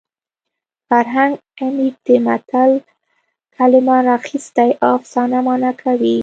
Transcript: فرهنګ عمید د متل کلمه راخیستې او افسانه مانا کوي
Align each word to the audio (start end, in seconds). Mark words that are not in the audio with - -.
فرهنګ 0.87 1.33
عمید 1.63 1.95
د 2.05 2.07
متل 2.25 2.71
کلمه 3.55 3.97
راخیستې 4.09 4.69
او 4.83 4.89
افسانه 4.97 5.39
مانا 5.47 5.71
کوي 5.81 6.17